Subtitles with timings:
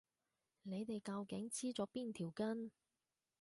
[0.63, 2.71] 你哋究竟黐咗邊條筋？